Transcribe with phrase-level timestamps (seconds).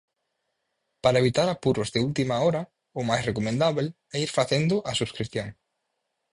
[1.03, 2.61] Para evitar apuros de última hora
[2.99, 5.47] o máis recomendábel é ir facendo a subscrición!